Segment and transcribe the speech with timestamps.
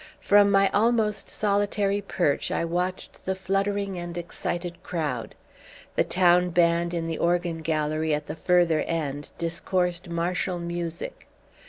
[0.19, 5.35] From my almost solitary perch I watched the fluttering and excited crowd.
[5.95, 11.27] The town band in the organ gallery at the further end discoursed martial music.